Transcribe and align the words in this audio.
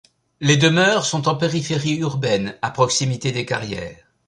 Les 0.39 0.57
demeures 0.57 1.05
sont 1.05 1.27
en 1.29 1.35
périphérie 1.35 1.97
urbaine, 1.97 2.57
à 2.63 2.71
proximité 2.71 3.31
des 3.31 3.45
carrières. 3.45 4.03